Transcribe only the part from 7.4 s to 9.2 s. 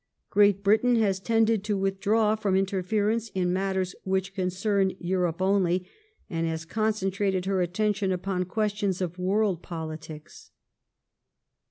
her attention upon questions of